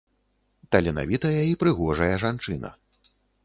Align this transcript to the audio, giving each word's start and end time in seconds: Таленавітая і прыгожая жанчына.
Таленавітая 0.75 1.43
і 1.51 1.53
прыгожая 1.61 2.11
жанчына. 2.27 2.69